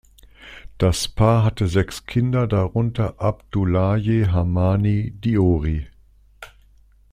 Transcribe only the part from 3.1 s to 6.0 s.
Abdoulaye Hamani Diori.